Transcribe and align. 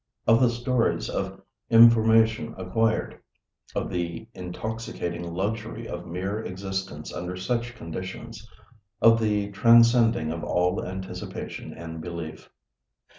Of 0.25 0.39
the 0.41 0.49
stores 0.49 1.11
of 1.11 1.43
information 1.69 2.55
acquired. 2.57 3.21
Of 3.75 3.91
the 3.91 4.27
intoxicating 4.33 5.31
luxury 5.31 5.87
of 5.87 6.07
mere 6.07 6.41
existence 6.43 7.13
under 7.13 7.37
such 7.37 7.75
conditions. 7.75 8.49
Of 8.99 9.19
the 9.19 9.51
transcending 9.51 10.31
of 10.31 10.43
all 10.43 10.83
anticipation 10.83 11.71
and 11.75 12.01
belief. 12.01 12.49